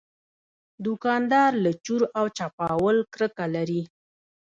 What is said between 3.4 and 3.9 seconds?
لري.